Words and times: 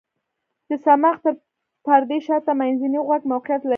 د 0.67 0.71
صماخ 0.85 1.15
تر 1.23 1.33
پردې 1.85 2.17
شاته 2.27 2.51
منځنی 2.59 2.99
غوږ 3.07 3.21
موقعیت 3.31 3.61
لري. 3.63 3.69